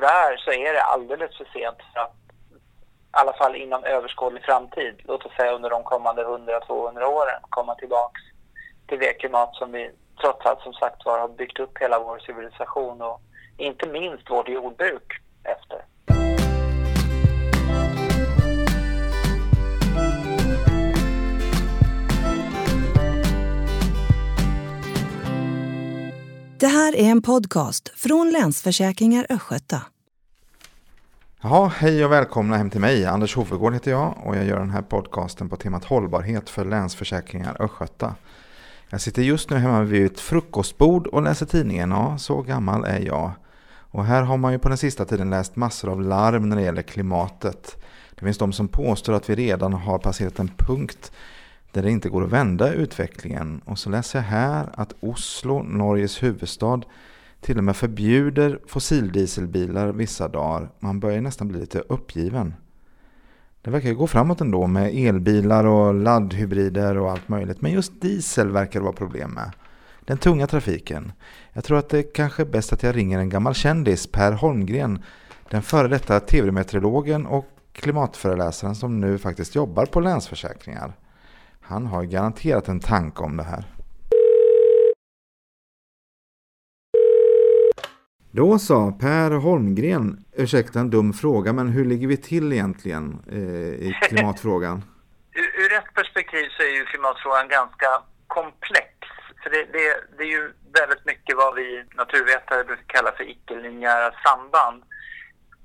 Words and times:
tyvärr 0.00 0.36
så 0.36 0.52
är 0.52 0.72
det 0.72 0.82
alldeles 0.82 1.36
för 1.36 1.44
sent 1.44 1.78
för 1.94 2.00
att 2.00 2.14
i 2.52 3.12
alla 3.12 3.32
fall 3.32 3.56
inom 3.56 3.84
överskådlig 3.84 4.44
framtid, 4.44 5.00
låt 5.04 5.26
oss 5.26 5.32
säga 5.36 5.52
under 5.52 5.70
de 5.70 5.82
kommande 5.82 6.24
100-200 6.24 7.04
åren, 7.04 7.40
komma 7.48 7.74
tillbaks 7.74 8.20
till 8.86 8.98
det 8.98 9.12
klimat 9.12 9.54
som 9.54 9.72
vi 9.72 9.90
trots 10.20 10.46
allt 10.46 10.60
som 10.62 10.72
sagt 10.72 11.04
var 11.04 11.18
har 11.18 11.28
byggt 11.28 11.60
upp 11.60 11.78
hela 11.78 11.98
vår 11.98 12.18
civilisation 12.18 13.02
och 13.02 13.20
inte 13.56 13.88
minst 13.88 14.30
vårt 14.30 14.48
jordbruk 14.48 15.12
efter. 15.44 15.84
Det 26.60 26.66
här 26.66 26.96
är 26.96 27.10
en 27.10 27.22
podcast 27.22 27.88
från 27.96 28.30
Länsförsäkringar 28.30 29.26
Östgöta. 29.30 29.82
Jaha, 31.40 31.72
hej 31.76 32.04
och 32.04 32.12
välkomna 32.12 32.56
hem 32.56 32.70
till 32.70 32.80
mig. 32.80 33.06
Anders 33.06 33.36
Hofegård 33.36 33.74
heter 33.74 33.90
jag 33.90 34.14
och 34.24 34.36
jag 34.36 34.46
gör 34.46 34.58
den 34.58 34.70
här 34.70 34.82
podcasten 34.82 35.48
på 35.48 35.56
temat 35.56 35.84
hållbarhet 35.84 36.50
för 36.50 36.64
Länsförsäkringar 36.64 37.62
Östgöta. 37.62 38.14
Jag 38.90 39.00
sitter 39.00 39.22
just 39.22 39.50
nu 39.50 39.56
hemma 39.56 39.82
vid 39.82 40.06
ett 40.06 40.20
frukostbord 40.20 41.06
och 41.06 41.22
läser 41.22 41.46
tidningen. 41.46 41.90
Ja, 41.90 42.18
så 42.18 42.42
gammal 42.42 42.84
är 42.84 43.00
jag. 43.00 43.30
Och 43.90 44.04
här 44.04 44.22
har 44.22 44.36
man 44.36 44.52
ju 44.52 44.58
på 44.58 44.68
den 44.68 44.78
sista 44.78 45.04
tiden 45.04 45.30
läst 45.30 45.56
massor 45.56 45.90
av 45.90 46.02
larm 46.02 46.48
när 46.48 46.56
det 46.56 46.62
gäller 46.62 46.82
klimatet. 46.82 47.76
Det 48.14 48.24
finns 48.24 48.38
de 48.38 48.52
som 48.52 48.68
påstår 48.68 49.12
att 49.12 49.30
vi 49.30 49.34
redan 49.34 49.72
har 49.72 49.98
passerat 49.98 50.38
en 50.38 50.50
punkt 50.56 51.12
där 51.72 51.82
det 51.82 51.90
inte 51.90 52.08
går 52.08 52.24
att 52.24 52.30
vända 52.30 52.72
utvecklingen. 52.72 53.60
Och 53.64 53.78
så 53.78 53.90
läser 53.90 54.18
jag 54.18 54.26
här 54.26 54.70
att 54.74 54.94
Oslo, 55.00 55.62
Norges 55.62 56.22
huvudstad, 56.22 56.80
till 57.40 57.58
och 57.58 57.64
med 57.64 57.76
förbjuder 57.76 58.60
fossildieselbilar 58.66 59.92
vissa 59.92 60.28
dagar. 60.28 60.70
Man 60.78 61.00
börjar 61.00 61.20
nästan 61.20 61.48
bli 61.48 61.60
lite 61.60 61.78
uppgiven. 61.78 62.54
Det 63.62 63.70
verkar 63.70 63.92
gå 63.92 64.06
framåt 64.06 64.40
ändå 64.40 64.66
med 64.66 64.94
elbilar 64.94 65.64
och 65.64 65.94
laddhybrider 65.94 66.98
och 66.98 67.10
allt 67.10 67.28
möjligt. 67.28 67.60
Men 67.60 67.72
just 67.72 68.00
diesel 68.00 68.50
verkar 68.50 68.80
det 68.80 68.84
vara 68.84 68.96
problem 68.96 69.30
med. 69.30 69.50
Den 70.04 70.18
tunga 70.18 70.46
trafiken. 70.46 71.12
Jag 71.52 71.64
tror 71.64 71.78
att 71.78 71.88
det 71.88 72.02
kanske 72.02 72.42
är 72.42 72.46
bäst 72.46 72.72
att 72.72 72.82
jag 72.82 72.96
ringer 72.96 73.18
en 73.18 73.28
gammal 73.28 73.54
kändis, 73.54 74.06
Per 74.06 74.32
Holmgren. 74.32 75.02
Den 75.50 75.62
före 75.62 75.88
detta 75.88 76.20
tv-meteorologen 76.20 77.26
och 77.26 77.46
klimatföreläsaren 77.72 78.74
som 78.74 79.00
nu 79.00 79.18
faktiskt 79.18 79.54
jobbar 79.54 79.86
på 79.86 80.00
Länsförsäkringar. 80.00 80.92
Han 81.70 81.86
har 81.86 82.04
garanterat 82.04 82.68
en 82.68 82.80
tanke 82.80 83.22
om 83.22 83.36
det 83.36 83.42
här. 83.42 83.64
Då 88.30 88.58
sa 88.58 88.92
Per 89.00 89.30
Holmgren, 89.30 90.24
ursäkta 90.32 90.80
en 90.80 90.90
dum 90.90 91.12
fråga, 91.12 91.52
men 91.52 91.68
hur 91.68 91.84
ligger 91.84 92.08
vi 92.08 92.16
till 92.16 92.52
egentligen 92.52 93.22
eh, 93.32 93.88
i 93.88 93.94
klimatfrågan? 94.08 94.82
ur, 95.40 95.62
ur 95.62 95.72
ett 95.72 95.94
perspektiv 95.94 96.48
så 96.56 96.62
är 96.62 96.74
ju 96.78 96.84
klimatfrågan 96.84 97.48
ganska 97.48 97.90
komplex. 98.26 98.90
För 99.42 99.50
det, 99.50 99.64
det, 99.72 99.84
det 100.16 100.22
är 100.22 100.32
ju 100.38 100.52
väldigt 100.80 101.06
mycket 101.06 101.36
vad 101.36 101.54
vi 101.54 101.84
naturvetare 101.94 102.64
brukar 102.64 102.84
kalla 102.86 103.12
för 103.16 103.30
icke-linjära 103.30 104.10
samband. 104.24 104.82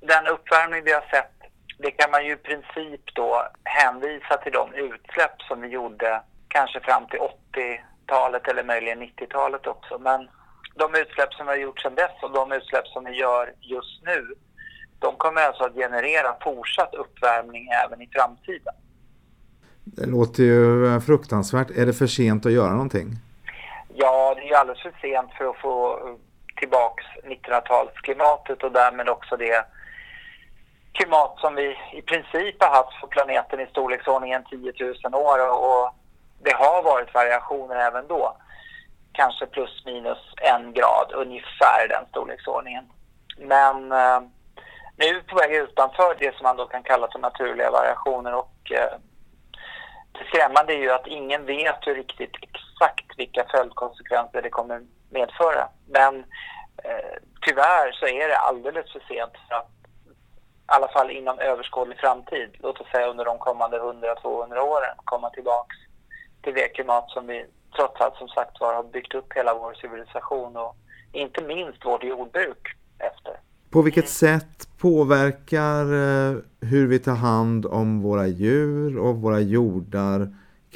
Den 0.02 0.28
uppvärmning 0.28 0.82
vi 0.86 0.94
har 0.94 1.06
sett 1.16 1.35
det 1.78 1.92
kan 1.92 2.12
man 2.12 2.26
ju 2.26 2.34
i 2.34 2.38
princip 2.38 3.16
då 3.16 3.48
hänvisa 3.64 4.38
till 4.38 4.52
de 4.52 4.74
utsläpp 4.74 5.42
som 5.42 5.62
vi 5.62 5.68
gjorde 5.68 6.22
kanske 6.48 6.80
fram 6.80 7.08
till 7.08 7.20
80-talet 7.54 8.48
eller 8.48 8.64
möjligen 8.64 9.02
90-talet 9.02 9.68
också. 9.68 10.00
Men 10.00 10.30
de 10.76 10.96
utsläpp 10.96 11.34
som 11.34 11.46
vi 11.46 11.52
har 11.52 11.58
gjort 11.58 11.80
sedan 11.82 11.96
dess 11.96 12.12
och 12.22 12.32
de 12.32 12.52
utsläpp 12.52 12.88
som 12.88 13.06
vi 13.06 13.12
gör 13.12 13.54
just 13.60 14.04
nu, 14.04 14.28
de 15.00 15.16
kommer 15.16 15.42
alltså 15.42 15.64
att 15.64 15.74
generera 15.74 16.36
fortsatt 16.44 16.94
uppvärmning 16.94 17.68
även 17.86 18.02
i 18.02 18.10
framtiden. 18.12 18.74
Det 19.84 20.06
låter 20.06 20.44
ju 20.44 21.02
fruktansvärt. 21.02 21.72
Är 21.72 21.86
det 21.86 21.94
för 21.94 22.08
sent 22.08 22.46
att 22.46 22.52
göra 22.52 22.72
någonting? 22.72 23.08
Ja, 23.94 24.34
det 24.36 24.42
är 24.42 24.48
ju 24.48 24.56
alldeles 24.56 24.82
för 24.82 24.94
sent 25.02 25.32
för 25.38 25.46
att 25.46 25.58
få 25.58 26.00
tillbaks 26.56 27.04
1900-talsklimatet 27.24 28.64
och 28.64 28.72
därmed 28.72 29.10
också 29.10 29.38
det 29.38 29.66
klimat 30.96 31.40
som 31.40 31.56
vi 31.56 31.78
i 31.94 32.02
princip 32.02 32.64
har 32.64 32.70
haft 32.70 33.02
på 33.02 33.08
planeten 33.08 33.60
i 33.60 33.68
storleksordningen 33.68 34.44
10 34.44 34.74
000 35.04 35.16
år 35.16 35.50
och 35.50 35.96
det 36.44 36.54
har 36.54 36.84
varit 36.84 37.14
variationer 37.14 37.76
även 37.76 38.08
då. 38.08 38.38
Kanske 39.12 39.46
plus 39.46 39.86
minus 39.86 40.18
en 40.42 40.74
grad, 40.74 41.12
ungefär 41.14 41.88
den 41.90 42.06
storleksordningen. 42.10 42.86
Men 43.38 43.92
eh, 43.92 44.20
nu 44.98 45.06
är 45.06 45.14
vi 45.14 45.22
på 45.22 45.36
väg 45.36 45.52
utanför 45.52 46.16
det 46.20 46.36
som 46.36 46.44
man 46.44 46.58
då 46.58 46.66
kan 46.66 46.84
kalla 46.84 47.08
för 47.12 47.20
naturliga 47.20 47.72
variationer 47.72 48.34
och 48.34 48.72
eh, 48.72 48.98
det 50.12 50.26
skrämmande 50.28 50.74
är 50.74 50.78
ju 50.78 50.92
att 50.92 51.08
ingen 51.08 51.46
vet 51.46 51.88
ju 51.88 51.94
riktigt 51.94 52.36
exakt 52.42 53.18
vilka 53.18 53.46
följdkonsekvenser 53.52 54.42
det 54.42 54.50
kommer 54.50 54.82
medföra. 55.10 55.68
Men 55.88 56.16
eh, 56.84 57.16
tyvärr 57.42 57.92
så 57.92 58.08
är 58.08 58.28
det 58.28 58.38
alldeles 58.38 58.92
för 58.92 59.00
sent 59.00 59.34
för 59.50 59.56
att 59.56 59.70
i 60.68 60.72
alla 60.76 60.88
fall 60.88 61.12
inom 61.12 61.40
överskådlig 61.40 61.98
framtid, 62.00 62.50
låt 62.60 62.82
oss 62.82 62.88
säga 62.92 63.08
under 63.08 63.26
de 63.26 63.38
kommande 63.38 63.80
100-200 63.80 64.60
åren, 64.60 64.96
komma 65.04 65.30
tillbaks 65.30 65.76
till 66.42 66.54
det 66.54 66.68
klimat 66.68 67.10
som 67.10 67.28
vi 67.28 67.46
trots 67.76 68.02
allt 68.02 68.16
som 68.16 68.28
sagt 68.28 68.60
var 68.60 68.74
har 68.74 68.84
byggt 68.84 69.16
upp 69.16 69.34
hela 69.34 69.54
vår 69.54 69.74
civilisation 69.74 70.58
och 70.58 70.76
inte 71.12 71.44
minst 71.44 71.86
vårt 71.86 72.04
jordbruk 72.04 72.68
efter. 73.00 73.40
På 73.70 73.82
vilket 73.82 74.10
sätt 74.10 74.78
påverkar 74.82 75.82
eh, 75.82 76.36
hur 76.62 76.88
vi 76.88 77.00
tar 77.00 77.16
hand 77.16 77.66
om 77.66 78.02
våra 78.02 78.28
djur 78.28 79.00
och 79.00 79.16
våra 79.16 79.40
jordar 79.40 80.28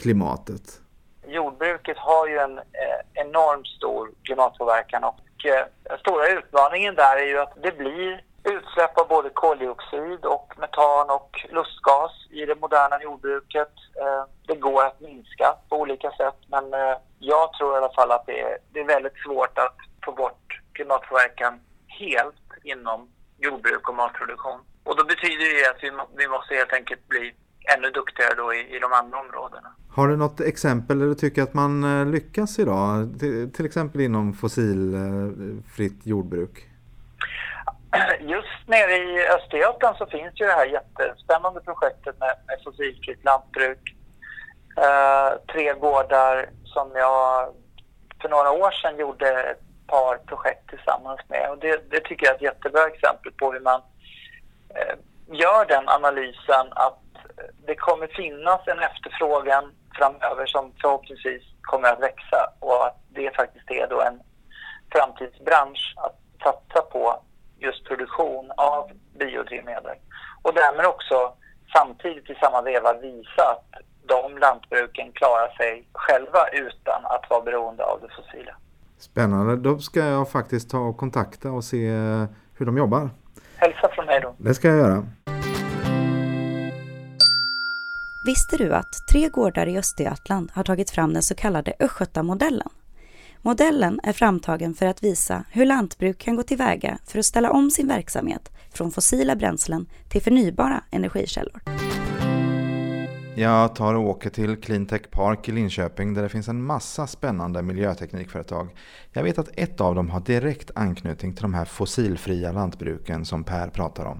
klimatet? 0.01 0.81
Jordbruket 1.27 1.97
har 1.97 2.27
ju 2.27 2.37
en 2.37 2.57
eh, 2.57 2.99
enormt 3.13 3.67
stor 3.67 4.11
klimatpåverkan 4.23 5.03
och 5.03 5.45
eh, 5.45 5.65
den 5.83 5.97
stora 5.97 6.27
utmaningen 6.27 6.95
där 6.95 7.17
är 7.17 7.27
ju 7.27 7.39
att 7.39 7.53
det 7.63 7.77
blir 7.77 8.21
utsläpp 8.43 8.97
av 8.97 9.07
både 9.07 9.29
koldioxid 9.29 10.25
och 10.25 10.53
metan 10.57 11.09
och 11.09 11.45
lustgas 11.49 12.11
i 12.29 12.45
det 12.45 12.55
moderna 12.55 13.01
jordbruket. 13.01 13.73
Eh, 14.01 14.23
det 14.47 14.55
går 14.55 14.83
att 14.85 15.01
minska 15.01 15.55
på 15.69 15.75
olika 15.77 16.11
sätt 16.11 16.39
men 16.47 16.73
eh, 16.73 16.95
jag 17.19 17.53
tror 17.53 17.73
i 17.73 17.77
alla 17.77 17.93
fall 17.93 18.11
att 18.11 18.25
det 18.25 18.41
är, 18.79 18.87
väldigt 18.87 19.17
svårt 19.25 19.57
att 19.57 19.77
få 20.05 20.11
bort 20.11 20.61
klimatpåverkan 20.73 21.59
helt 21.87 22.49
inom 22.63 23.09
jordbruk 23.37 23.89
och 23.89 23.95
matproduktion. 23.95 24.59
Och 24.83 24.95
då 24.97 25.03
betyder 25.03 25.45
det 25.55 25.69
att 25.71 25.83
vi, 26.17 26.27
måste 26.27 26.55
helt 26.55 26.73
enkelt 26.73 27.07
bli 27.07 27.33
ännu 27.77 27.89
duktigare 27.89 28.33
då 28.37 28.53
i, 28.53 28.75
i 28.75 28.79
de 28.79 28.93
andra 28.93 29.19
områdena. 29.19 29.69
Har 29.91 30.07
du 30.07 30.17
något 30.17 30.41
exempel 30.41 30.99
där 30.99 31.05
du 31.05 31.15
tycker 31.15 31.43
att 31.43 31.53
man 31.53 31.83
eh, 31.83 32.05
lyckas 32.05 32.59
idag? 32.59 33.19
Till, 33.19 33.53
till 33.53 33.65
exempel 33.65 34.01
inom 34.01 34.33
fossilfritt 34.33 36.05
jordbruk? 36.05 36.68
Just 38.19 38.67
nere 38.67 38.95
i 38.97 39.27
Östergötland 39.27 39.97
så 39.97 40.05
finns 40.05 40.41
ju 40.41 40.45
det 40.45 40.51
här 40.51 40.65
jättespännande 40.65 41.61
projektet 41.61 42.19
med, 42.19 42.35
med 42.47 42.57
fossilfritt 42.63 43.23
lantbruk. 43.23 43.95
Uh, 44.77 45.53
tre 45.53 45.73
gårdar 45.73 46.49
som 46.65 46.91
jag 46.95 47.53
för 48.21 48.29
några 48.29 48.51
år 48.51 48.71
sedan 48.71 48.99
gjorde 48.99 49.43
ett 49.43 49.87
par 49.87 50.17
projekt 50.17 50.69
tillsammans 50.69 51.19
med. 51.27 51.49
Och 51.49 51.57
det, 51.57 51.91
det 51.91 51.99
tycker 51.99 52.25
jag 52.25 52.31
är 52.31 52.35
ett 52.35 52.41
jättebra 52.41 52.87
exempel 52.87 53.31
på 53.31 53.51
hur 53.51 53.59
man 53.59 53.81
uh, 53.81 54.95
gör 55.35 55.65
den 55.65 55.89
analysen 55.89 56.67
att 56.71 56.99
det 57.65 57.75
kommer 57.75 58.07
finnas 58.07 58.67
en 58.67 58.79
efterfrågan 58.79 59.71
framöver 59.97 60.45
som 60.45 60.73
förhoppningsvis 60.81 61.43
kommer 61.61 61.87
att 61.89 61.99
växa 61.99 62.53
och 62.59 62.85
att 62.85 62.97
det 63.09 63.35
faktiskt 63.35 63.71
är 63.71 63.87
då 63.87 64.01
en 64.01 64.21
framtidsbransch 64.91 65.93
att 65.97 66.15
satsa 66.43 66.81
på 66.81 67.23
just 67.59 67.85
produktion 67.85 68.51
av 68.57 68.91
biodrivmedel. 69.19 69.97
Och 70.41 70.53
därmed 70.53 70.85
också 70.85 71.33
samtidigt 71.73 72.29
i 72.29 72.35
samma 72.35 72.61
veva 72.61 72.93
visa 72.93 73.43
att 73.51 73.81
de 74.07 74.37
lantbruken 74.37 75.11
klarar 75.11 75.49
sig 75.57 75.87
själva 75.93 76.47
utan 76.53 77.05
att 77.05 77.29
vara 77.29 77.41
beroende 77.41 77.83
av 77.83 78.01
det 78.01 78.09
fossila. 78.15 78.55
Spännande. 78.97 79.55
Då 79.55 79.79
ska 79.79 79.99
jag 79.99 80.31
faktiskt 80.31 80.69
ta 80.69 80.79
och 80.79 80.97
kontakta 80.97 81.51
och 81.51 81.63
se 81.63 81.87
hur 82.57 82.65
de 82.65 82.77
jobbar. 82.77 83.09
Hälsa 83.55 83.89
från 83.95 84.05
mig 84.05 84.19
då. 84.21 84.35
Det 84.37 84.53
ska 84.53 84.67
jag 84.67 84.77
göra. 84.77 85.03
Visste 88.25 88.57
du 88.57 88.73
att 88.73 89.07
tre 89.11 89.29
gårdar 89.29 89.65
i 89.65 89.77
Östergötland 89.77 90.51
har 90.53 90.63
tagit 90.63 90.89
fram 90.89 91.13
den 91.13 91.21
så 91.21 91.35
kallade 91.35 91.73
Östgötamodellen? 91.79 92.69
Modellen 93.41 93.99
är 94.03 94.13
framtagen 94.13 94.73
för 94.73 94.85
att 94.85 95.03
visa 95.03 95.43
hur 95.51 95.65
lantbruk 95.65 96.17
kan 96.17 96.35
gå 96.35 96.43
tillväga 96.43 96.97
för 97.05 97.19
att 97.19 97.25
ställa 97.25 97.51
om 97.51 97.71
sin 97.71 97.87
verksamhet 97.87 98.51
från 98.73 98.91
fossila 98.91 99.35
bränslen 99.35 99.85
till 100.09 100.21
förnybara 100.21 100.83
energikällor. 100.91 101.61
Jag 103.35 103.75
tar 103.75 103.93
och 103.93 104.03
åker 104.03 104.29
till 104.29 104.61
Cleantech 104.61 105.11
Park 105.11 105.49
i 105.49 105.51
Linköping 105.51 106.13
där 106.13 106.23
det 106.23 106.29
finns 106.29 106.47
en 106.47 106.63
massa 106.63 107.07
spännande 107.07 107.61
miljöteknikföretag. 107.61 108.69
Jag 109.13 109.23
vet 109.23 109.37
att 109.37 109.49
ett 109.55 109.81
av 109.81 109.95
dem 109.95 110.09
har 110.09 110.19
direkt 110.19 110.71
anknytning 110.75 111.33
till 111.33 111.41
de 111.41 111.53
här 111.53 111.65
fossilfria 111.65 112.51
lantbruken 112.51 113.25
som 113.25 113.43
Per 113.43 113.69
pratar 113.69 114.05
om. 114.05 114.19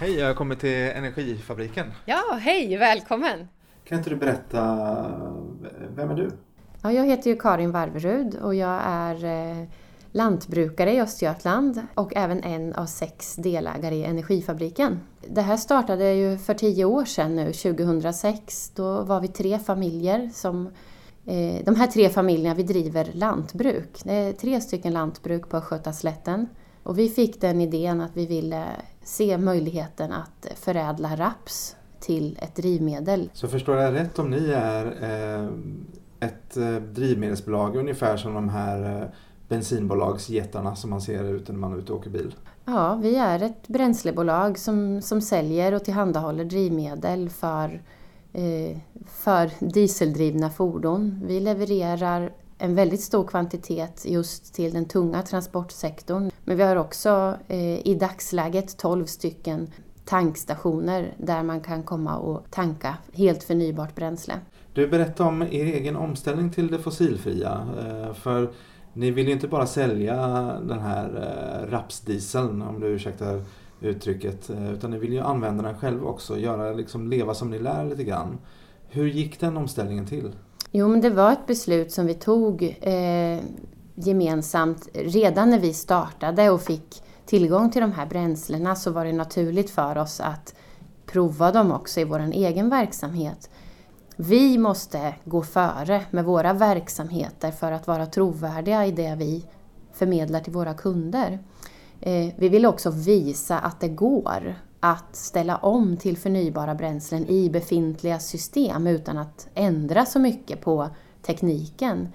Hej, 0.00 0.18
jag 0.18 0.26
har 0.26 0.34
kommit 0.34 0.60
till 0.60 0.70
Energifabriken. 0.70 1.92
Ja, 2.04 2.38
hej, 2.42 2.76
välkommen! 2.76 3.48
Kan 3.88 3.98
inte 3.98 4.10
du 4.10 4.16
berätta, 4.16 4.62
vem 5.96 6.10
är 6.10 6.14
du? 6.14 6.30
Ja, 6.82 6.92
jag 6.92 7.06
heter 7.06 7.30
ju 7.30 7.36
Karin 7.36 7.72
Varverud 7.72 8.34
och 8.34 8.54
jag 8.54 8.80
är 8.84 9.24
eh, 9.24 9.68
lantbrukare 10.12 10.92
i 10.92 11.00
Östergötland 11.00 11.82
och 11.94 12.16
även 12.16 12.42
en 12.42 12.74
av 12.74 12.86
sex 12.86 13.36
delägare 13.36 13.94
i 13.94 14.04
Energifabriken. 14.04 15.00
Det 15.28 15.40
här 15.42 15.56
startade 15.56 16.12
ju 16.12 16.38
för 16.38 16.54
tio 16.54 16.84
år 16.84 17.04
sedan 17.04 17.36
nu, 17.36 17.52
2006. 17.52 18.72
Då 18.74 19.02
var 19.02 19.20
vi 19.20 19.28
tre 19.28 19.58
familjer 19.58 20.30
som 20.34 20.66
eh, 21.26 21.64
de 21.64 21.76
här 21.76 21.86
tre 21.86 22.08
familjerna 22.08 22.54
vi 22.54 22.62
driver 22.62 23.10
lantbruk. 23.12 24.00
Det 24.04 24.12
är 24.12 24.32
tre 24.32 24.60
stycken 24.60 24.92
lantbruk 24.92 25.48
på 25.48 25.56
Östgötaslätten. 25.56 26.48
Och 26.82 26.98
vi 26.98 27.08
fick 27.08 27.40
den 27.40 27.60
idén 27.60 28.00
att 28.00 28.16
vi 28.16 28.26
ville 28.26 28.64
se 29.02 29.38
möjligheten 29.38 30.12
att 30.12 30.46
förädla 30.54 31.16
raps 31.16 31.76
till 32.06 32.38
ett 32.42 32.54
drivmedel. 32.54 33.30
Så 33.32 33.48
förstår 33.48 33.76
jag 33.76 33.94
rätt 33.94 34.18
om 34.18 34.30
ni 34.30 34.50
är 34.56 34.86
eh, 34.86 35.48
ett 36.28 36.56
eh, 36.56 36.74
drivmedelsbolag 36.74 37.76
ungefär 37.76 38.16
som 38.16 38.34
de 38.34 38.48
här 38.48 39.02
eh, 39.02 39.08
bensinbolagsjättarna 39.48 40.76
som 40.76 40.90
man 40.90 41.00
ser 41.00 41.24
ute 41.24 41.52
när 41.52 41.58
man 41.58 41.72
är 41.72 41.78
ute 41.78 41.92
och 41.92 41.98
åker 41.98 42.10
bil? 42.10 42.34
Ja, 42.64 42.94
vi 42.94 43.16
är 43.16 43.42
ett 43.42 43.68
bränslebolag 43.68 44.58
som, 44.58 45.02
som 45.02 45.20
säljer 45.20 45.74
och 45.74 45.84
tillhandahåller 45.84 46.44
drivmedel 46.44 47.30
för, 47.30 47.82
eh, 48.32 48.78
för 49.06 49.50
dieseldrivna 49.72 50.50
fordon. 50.50 51.20
Vi 51.26 51.40
levererar 51.40 52.32
en 52.58 52.74
väldigt 52.74 53.00
stor 53.00 53.24
kvantitet 53.24 54.04
just 54.04 54.54
till 54.54 54.72
den 54.72 54.84
tunga 54.84 55.22
transportsektorn. 55.22 56.30
Men 56.44 56.56
vi 56.56 56.62
har 56.62 56.76
också 56.76 57.34
eh, 57.48 57.86
i 57.86 57.96
dagsläget 58.00 58.76
12 58.76 59.06
stycken 59.06 59.70
tankstationer 60.06 61.14
där 61.18 61.42
man 61.42 61.60
kan 61.60 61.82
komma 61.82 62.16
och 62.16 62.42
tanka 62.50 62.96
helt 63.12 63.42
förnybart 63.42 63.94
bränsle. 63.94 64.34
Du 64.72 64.88
berättade 64.88 65.28
om 65.28 65.42
er 65.42 65.64
egen 65.64 65.96
omställning 65.96 66.50
till 66.50 66.68
det 66.68 66.78
fossilfria. 66.78 67.68
Eh, 67.78 68.14
för 68.14 68.50
ni 68.92 69.10
vill 69.10 69.26
ju 69.26 69.32
inte 69.32 69.48
bara 69.48 69.66
sälja 69.66 70.16
den 70.62 70.78
här 70.78 71.06
eh, 71.16 71.70
rapsdieseln 71.70 72.62
om 72.62 72.80
du 72.80 72.86
ursäktar 72.86 73.42
uttrycket. 73.80 74.50
Eh, 74.50 74.72
utan 74.72 74.90
ni 74.90 74.98
vill 74.98 75.12
ju 75.12 75.20
använda 75.20 75.62
den 75.62 75.78
själv 75.78 76.06
också. 76.06 76.38
Göra, 76.38 76.72
liksom, 76.72 77.08
leva 77.08 77.34
som 77.34 77.50
ni 77.50 77.58
lär 77.58 77.84
lite 77.84 78.04
grann. 78.04 78.38
Hur 78.88 79.06
gick 79.06 79.40
den 79.40 79.56
omställningen 79.56 80.06
till? 80.06 80.32
Jo, 80.70 80.88
men 80.88 81.00
det 81.00 81.10
var 81.10 81.32
ett 81.32 81.46
beslut 81.46 81.92
som 81.92 82.06
vi 82.06 82.14
tog 82.14 82.62
eh, 82.80 83.40
gemensamt 83.94 84.88
redan 84.92 85.50
när 85.50 85.58
vi 85.58 85.72
startade 85.72 86.50
och 86.50 86.62
fick 86.62 87.02
tillgång 87.26 87.70
till 87.70 87.82
de 87.82 87.92
här 87.92 88.06
bränslena 88.06 88.76
så 88.76 88.90
var 88.90 89.04
det 89.04 89.12
naturligt 89.12 89.70
för 89.70 89.98
oss 89.98 90.20
att 90.20 90.54
prova 91.06 91.52
dem 91.52 91.72
också 91.72 92.00
i 92.00 92.04
vår 92.04 92.20
egen 92.20 92.70
verksamhet. 92.70 93.50
Vi 94.16 94.58
måste 94.58 95.14
gå 95.24 95.42
före 95.42 96.02
med 96.10 96.24
våra 96.24 96.52
verksamheter 96.52 97.50
för 97.50 97.72
att 97.72 97.86
vara 97.86 98.06
trovärdiga 98.06 98.86
i 98.86 98.90
det 98.90 99.14
vi 99.18 99.44
förmedlar 99.92 100.40
till 100.40 100.52
våra 100.52 100.74
kunder. 100.74 101.38
Eh, 102.00 102.34
vi 102.36 102.48
vill 102.48 102.66
också 102.66 102.90
visa 102.90 103.58
att 103.58 103.80
det 103.80 103.88
går 103.88 104.54
att 104.80 105.16
ställa 105.16 105.56
om 105.56 105.96
till 105.96 106.16
förnybara 106.16 106.74
bränslen 106.74 107.26
i 107.26 107.50
befintliga 107.50 108.18
system 108.18 108.86
utan 108.86 109.18
att 109.18 109.48
ändra 109.54 110.06
så 110.06 110.18
mycket 110.18 110.60
på 110.60 110.88
tekniken. 111.22 112.08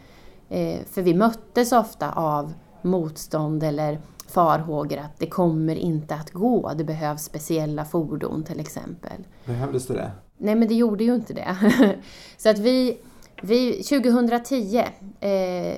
Eh, 0.50 0.80
för 0.92 1.02
vi 1.02 1.14
möttes 1.14 1.72
ofta 1.72 2.12
av 2.12 2.54
motstånd 2.82 3.64
eller 3.64 4.02
farhågor 4.32 4.98
att 4.98 5.20
det 5.20 5.28
kommer 5.28 5.76
inte 5.76 6.16
att 6.16 6.32
gå, 6.32 6.74
det 6.78 6.84
behövs 6.84 7.24
speciella 7.24 7.86
fordon 7.86 8.44
till 8.44 8.60
exempel. 8.60 9.28
Behövdes 9.46 9.88
det 9.88 9.94
det? 9.94 10.12
Nej 10.38 10.56
men 10.56 10.68
det 10.68 10.76
gjorde 10.76 11.04
ju 11.04 11.16
inte 11.16 11.34
det. 11.34 11.58
så 12.38 12.50
att 12.50 12.60
vi, 12.60 12.98
vi 13.42 13.84
2010 13.84 14.84
eh, 15.20 15.76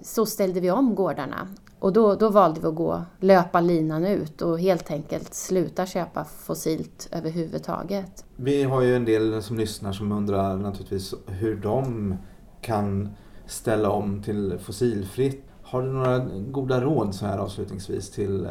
så 0.00 0.26
ställde 0.26 0.60
vi 0.60 0.70
om 0.70 0.94
gårdarna 0.94 1.48
och 1.82 1.92
då, 1.92 2.14
då 2.14 2.28
valde 2.28 2.60
vi 2.60 2.66
att 2.66 2.74
gå, 2.74 3.02
löpa 3.20 3.60
linan 3.60 4.06
ut 4.06 4.42
och 4.42 4.60
helt 4.60 4.90
enkelt 4.90 5.34
sluta 5.34 5.86
köpa 5.86 6.24
fossilt 6.24 7.08
överhuvudtaget. 7.12 8.24
Vi 8.36 8.62
har 8.62 8.82
ju 8.82 8.96
en 8.96 9.04
del 9.04 9.42
som 9.42 9.58
lyssnar 9.58 9.92
som 9.92 10.12
undrar 10.12 10.56
naturligtvis 10.56 11.14
hur 11.26 11.56
de 11.56 12.16
kan 12.60 13.08
ställa 13.46 13.90
om 13.90 14.22
till 14.22 14.58
fossilfritt. 14.58 15.44
Har 15.72 15.82
du 15.82 15.92
några 15.92 16.18
goda 16.50 16.80
råd 16.80 17.14
så 17.14 17.26
här 17.26 17.38
avslutningsvis 17.38 18.10
till 18.10 18.44
eh, 18.44 18.50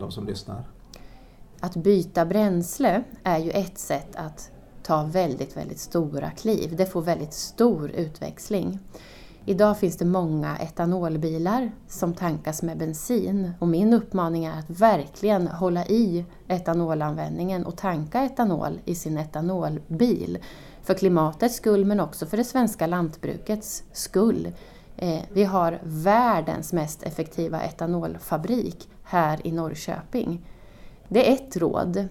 de 0.00 0.10
som 0.10 0.26
lyssnar? 0.26 0.62
Att 1.60 1.76
byta 1.76 2.26
bränsle 2.26 3.02
är 3.22 3.38
ju 3.38 3.50
ett 3.50 3.78
sätt 3.78 4.16
att 4.16 4.50
ta 4.82 5.02
väldigt, 5.04 5.56
väldigt 5.56 5.78
stora 5.78 6.30
kliv. 6.30 6.76
Det 6.76 6.86
får 6.86 7.02
väldigt 7.02 7.32
stor 7.32 7.90
utväxling. 7.90 8.78
Idag 9.44 9.78
finns 9.78 9.96
det 9.96 10.04
många 10.04 10.56
etanolbilar 10.56 11.72
som 11.88 12.14
tankas 12.14 12.62
med 12.62 12.78
bensin 12.78 13.52
och 13.58 13.68
min 13.68 13.92
uppmaning 13.92 14.44
är 14.44 14.58
att 14.58 14.70
verkligen 14.70 15.46
hålla 15.46 15.86
i 15.86 16.24
etanolanvändningen 16.48 17.66
och 17.66 17.76
tanka 17.76 18.22
etanol 18.22 18.80
i 18.84 18.94
sin 18.94 19.18
etanolbil. 19.18 20.38
För 20.82 20.94
klimatets 20.94 21.56
skull 21.56 21.84
men 21.84 22.00
också 22.00 22.26
för 22.26 22.36
det 22.36 22.44
svenska 22.44 22.86
lantbrukets 22.86 23.84
skull. 23.92 24.48
Eh, 25.02 25.22
vi 25.32 25.44
har 25.44 25.80
världens 25.82 26.72
mest 26.72 27.02
effektiva 27.02 27.62
etanolfabrik 27.62 28.88
här 29.04 29.46
i 29.46 29.52
Norrköping. 29.52 30.46
Det 31.08 31.30
är 31.30 31.34
ett 31.34 31.56
råd. 31.56 32.08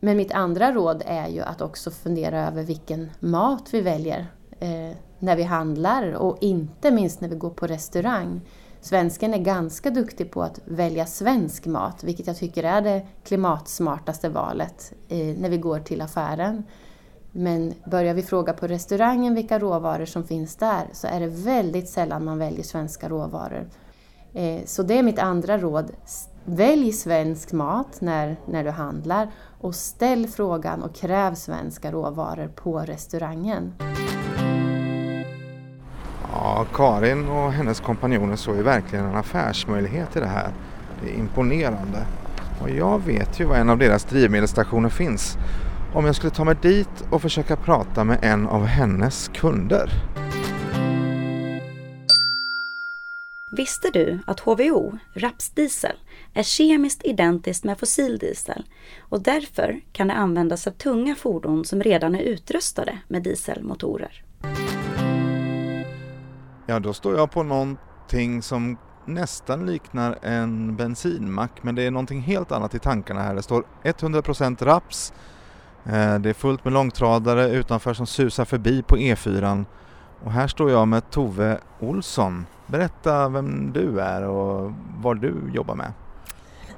Men 0.00 0.16
mitt 0.16 0.32
andra 0.32 0.72
råd 0.72 1.02
är 1.06 1.28
ju 1.28 1.40
att 1.40 1.60
också 1.60 1.90
fundera 1.90 2.46
över 2.46 2.62
vilken 2.62 3.10
mat 3.20 3.68
vi 3.74 3.80
väljer 3.80 4.26
eh, 4.60 4.96
när 5.18 5.36
vi 5.36 5.42
handlar 5.42 6.12
och 6.12 6.38
inte 6.40 6.90
minst 6.90 7.20
när 7.20 7.28
vi 7.28 7.36
går 7.36 7.50
på 7.50 7.66
restaurang. 7.66 8.40
Svensken 8.80 9.34
är 9.34 9.38
ganska 9.38 9.90
duktig 9.90 10.30
på 10.30 10.42
att 10.42 10.60
välja 10.64 11.06
svensk 11.06 11.66
mat, 11.66 12.04
vilket 12.04 12.26
jag 12.26 12.36
tycker 12.36 12.64
är 12.64 12.80
det 12.80 13.06
klimatsmartaste 13.24 14.28
valet 14.28 14.92
eh, 15.08 15.36
när 15.38 15.48
vi 15.48 15.58
går 15.58 15.80
till 15.80 16.00
affären. 16.00 16.64
Men 17.32 17.74
börjar 17.84 18.14
vi 18.14 18.22
fråga 18.22 18.52
på 18.52 18.66
restaurangen 18.66 19.34
vilka 19.34 19.58
råvaror 19.58 20.04
som 20.04 20.24
finns 20.24 20.56
där 20.56 20.86
så 20.92 21.06
är 21.06 21.20
det 21.20 21.26
väldigt 21.26 21.88
sällan 21.88 22.24
man 22.24 22.38
väljer 22.38 22.62
svenska 22.62 23.08
råvaror. 23.08 23.68
Eh, 24.34 24.64
så 24.64 24.82
det 24.82 24.98
är 24.98 25.02
mitt 25.02 25.18
andra 25.18 25.58
råd. 25.58 25.90
Välj 26.44 26.92
svensk 26.92 27.52
mat 27.52 28.00
när, 28.00 28.36
när 28.46 28.64
du 28.64 28.70
handlar 28.70 29.30
och 29.60 29.74
ställ 29.74 30.26
frågan 30.26 30.82
och 30.82 30.94
kräv 30.94 31.34
svenska 31.34 31.92
råvaror 31.92 32.48
på 32.48 32.78
restaurangen. 32.78 33.74
Ja, 36.32 36.66
Karin 36.74 37.28
och 37.28 37.52
hennes 37.52 37.80
kompanjoner 37.80 38.36
såg 38.36 38.56
ju 38.56 38.62
verkligen 38.62 39.04
en 39.04 39.16
affärsmöjlighet 39.16 40.16
i 40.16 40.20
det 40.20 40.26
här. 40.26 40.52
Det 41.02 41.10
är 41.10 41.18
imponerande. 41.18 42.06
Och 42.62 42.70
jag 42.70 42.98
vet 42.98 43.40
ju 43.40 43.44
var 43.44 43.56
en 43.56 43.70
av 43.70 43.78
deras 43.78 44.04
drivmedelsstationer 44.04 44.88
finns. 44.88 45.38
Om 45.94 46.04
jag 46.04 46.14
skulle 46.14 46.30
ta 46.30 46.44
mig 46.44 46.56
dit 46.62 47.04
och 47.10 47.22
försöka 47.22 47.56
prata 47.56 48.04
med 48.04 48.18
en 48.22 48.46
av 48.46 48.64
hennes 48.64 49.28
kunder. 49.28 49.90
Visste 53.56 53.90
du 53.90 54.18
att 54.26 54.40
HVO, 54.40 54.98
rapsdiesel, 55.14 55.96
är 56.34 56.42
kemiskt 56.42 57.04
identiskt 57.04 57.64
med 57.64 57.78
fossildiesel 57.78 58.64
och 59.00 59.22
därför 59.22 59.80
kan 59.92 60.08
det 60.08 60.14
användas 60.14 60.66
av 60.66 60.70
tunga 60.70 61.14
fordon 61.14 61.64
som 61.64 61.82
redan 61.82 62.14
är 62.14 62.20
utrustade 62.20 62.98
med 63.08 63.22
dieselmotorer? 63.22 64.24
Ja, 66.66 66.78
då 66.78 66.92
står 66.92 67.16
jag 67.16 67.30
på 67.30 67.42
någonting 67.42 68.42
som 68.42 68.78
nästan 69.06 69.66
liknar 69.66 70.18
en 70.22 70.76
bensinmack 70.76 71.62
men 71.62 71.74
det 71.74 71.82
är 71.82 71.90
någonting 71.90 72.20
helt 72.20 72.52
annat 72.52 72.74
i 72.74 72.78
tankarna 72.78 73.22
här. 73.22 73.34
Det 73.34 73.42
står 73.42 73.64
100% 73.84 74.64
raps. 74.64 75.12
Eh, 75.84 76.18
det 76.18 76.30
är 76.30 76.34
fullt 76.34 76.64
med 76.64 76.72
långtradare 76.72 77.48
utanför 77.50 77.94
som 77.94 78.06
susar 78.06 78.44
förbi 78.44 78.82
på 78.82 78.96
E4. 78.96 79.64
Och 80.24 80.32
här 80.32 80.46
står 80.46 80.70
jag 80.70 80.88
med 80.88 81.10
Tove 81.10 81.58
Olsson. 81.80 82.46
Berätta 82.66 83.28
vem 83.28 83.72
du 83.72 84.00
är 84.00 84.22
och 84.22 84.72
vad 85.02 85.20
du 85.20 85.34
jobbar 85.54 85.74
med. 85.74 85.92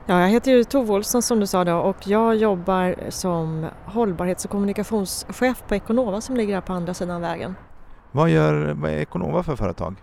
Ja, 0.07 0.21
jag 0.21 0.29
heter 0.29 0.53
ju 0.53 0.65
Tove 0.65 0.93
Olsson 0.93 1.23
som 1.23 1.41
du 1.41 1.47
sa 1.47 1.65
då 1.65 1.77
och 1.77 1.97
jag 2.05 2.37
jobbar 2.37 2.97
som 3.09 3.67
hållbarhets 3.85 4.45
och 4.45 4.51
kommunikationschef 4.51 5.63
på 5.69 5.75
Econova 5.75 6.21
som 6.21 6.37
ligger 6.37 6.55
här 6.55 6.61
på 6.61 6.73
andra 6.73 6.95
sidan 6.95 7.21
vägen. 7.21 7.55
Vad, 8.13 8.31
gör, 8.31 8.75
vad 8.75 8.91
är 8.91 8.97
Econova 8.97 9.43
för 9.43 9.57
företag? 9.57 9.95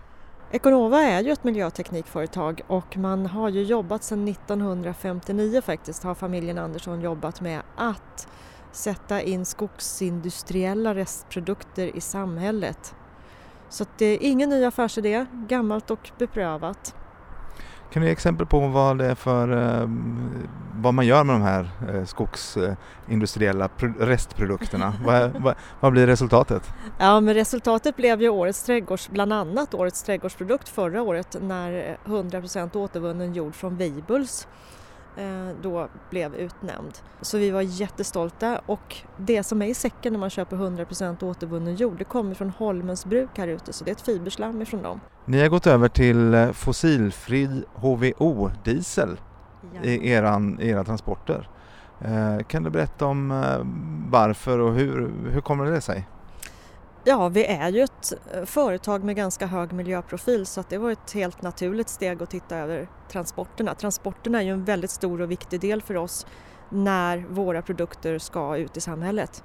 Econova 0.50 1.00
är 1.00 1.22
ju 1.22 1.32
ett 1.32 1.44
miljöteknikföretag 1.44 2.60
och 2.66 2.96
man 2.96 3.26
har 3.26 3.48
ju 3.48 3.62
jobbat 3.62 4.04
sedan 4.04 4.28
1959 4.28 5.60
faktiskt 5.60 6.02
har 6.02 6.14
familjen 6.14 6.58
Andersson 6.58 7.00
jobbat 7.00 7.40
med 7.40 7.60
att 7.76 8.28
sätta 8.72 9.22
in 9.22 9.44
skogsindustriella 9.44 10.94
restprodukter 10.94 11.96
i 11.96 12.00
samhället. 12.00 12.94
Så 13.68 13.84
det 13.98 14.06
är 14.06 14.18
ingen 14.20 14.48
ny 14.50 14.64
affärsidé, 14.64 15.26
gammalt 15.48 15.90
och 15.90 16.10
beprövat. 16.18 16.94
Kan 17.92 18.02
du 18.02 18.08
ge 18.08 18.12
exempel 18.12 18.46
på 18.46 18.68
vad 18.68 18.98
det 18.98 19.06
är 19.06 19.14
för 19.14 19.48
ehm, 19.48 20.48
vad 20.74 20.94
man 20.94 21.06
gör 21.06 21.24
med 21.24 21.34
de 21.34 21.42
här 21.42 21.70
eh, 21.94 22.04
skogsindustriella 22.04 23.68
restprodukterna? 23.98 24.94
vad, 25.04 25.30
vad, 25.30 25.54
vad, 25.80 25.92
blir 25.92 26.06
resultatet? 26.06 26.62
Ja, 26.98 27.20
men 27.20 27.34
resultatet 27.34 27.96
blev 27.96 28.22
ju 28.22 28.28
årets 28.28 28.62
trädgårds, 28.62 29.08
bland 29.08 29.32
annat 29.32 29.74
årets 29.74 30.02
trädgårdsprodukt 30.02 30.68
förra 30.68 31.02
året 31.02 31.36
när 31.40 31.98
100% 32.04 32.76
återvunnen 32.76 33.34
jord 33.34 33.54
från 33.54 33.76
Weibuls 33.76 34.46
Eh, 34.46 34.79
då 35.62 35.88
blev 36.10 36.34
utnämnd. 36.34 36.98
Så 37.20 37.38
vi 37.38 37.50
var 37.50 37.60
jättestolta 37.60 38.60
och 38.66 38.96
det 39.16 39.42
som 39.42 39.62
är 39.62 39.66
i 39.66 39.74
säcken 39.74 40.12
när 40.12 40.20
man 40.20 40.30
köper 40.30 40.56
100% 40.56 41.24
återvunnen 41.24 41.74
jord 41.74 41.98
det 41.98 42.04
kommer 42.04 42.34
från 42.34 42.50
Holmens 42.50 43.06
bruk 43.06 43.38
här 43.38 43.48
ute 43.48 43.72
så 43.72 43.84
det 43.84 43.90
är 43.90 43.92
ett 43.92 44.00
fiberslam 44.00 44.62
ifrån 44.62 44.82
dem. 44.82 45.00
Ni 45.24 45.40
har 45.40 45.48
gått 45.48 45.66
över 45.66 45.88
till 45.88 46.34
eh, 46.34 46.50
fossilfri 46.50 47.64
HVO-diesel 47.74 49.20
ja. 49.74 49.82
i 49.82 50.10
eran, 50.10 50.60
era 50.60 50.84
transporter. 50.84 51.48
Eh, 52.00 52.44
kan 52.46 52.62
du 52.62 52.70
berätta 52.70 53.06
om 53.06 53.44
varför 54.10 54.58
och 54.58 54.74
hur, 54.74 55.10
hur 55.30 55.40
kommer 55.40 55.70
det 55.70 55.80
sig? 55.80 56.06
Ja, 57.04 57.28
vi 57.28 57.44
är 57.44 57.68
ju 57.68 57.82
ett 57.82 58.12
eh, 58.34 58.44
företag 58.44 59.04
med 59.04 59.16
ganska 59.16 59.46
hög 59.46 59.72
miljöprofil 59.72 60.46
så 60.46 60.64
det 60.68 60.78
var 60.78 60.90
ett 60.90 61.12
helt 61.12 61.42
naturligt 61.42 61.88
steg 61.88 62.22
att 62.22 62.30
titta 62.30 62.56
över 62.56 62.88
transporterna. 63.08 63.74
Transporterna 63.74 64.38
är 64.38 64.42
ju 64.42 64.52
en 64.52 64.64
väldigt 64.64 64.90
stor 64.90 65.20
och 65.20 65.30
viktig 65.30 65.60
del 65.60 65.82
för 65.82 65.96
oss 65.96 66.26
när 66.68 67.24
våra 67.28 67.62
produkter 67.62 68.18
ska 68.18 68.56
ut 68.56 68.76
i 68.76 68.80
samhället. 68.80 69.44